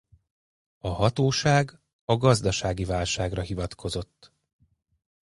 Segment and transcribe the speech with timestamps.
[0.77, 4.33] A hatóság a gazdasági válságra hivatkozott.